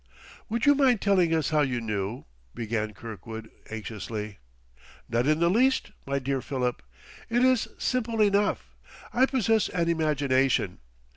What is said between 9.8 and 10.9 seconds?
imagination.